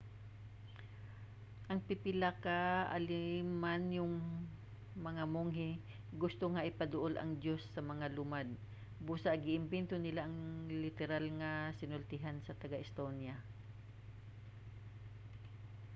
ang 1.69 1.79
pipila 1.87 2.29
ka 2.45 2.59
alemanhong 2.97 4.17
mga 5.07 5.23
monghe 5.33 5.71
gusto 6.23 6.43
nga 6.53 6.67
ipaduol 6.71 7.13
ang 7.17 7.31
diyos 7.43 7.61
sa 7.73 7.81
mga 7.91 8.05
lumad 8.17 8.47
busa 9.07 9.31
gi-imbento 9.43 9.95
nila 10.01 10.21
ang 10.25 10.37
literal 10.83 11.25
nga 11.39 11.51
sinultian 11.79 12.37
sa 12.41 12.57
taga-estonia 12.61 13.35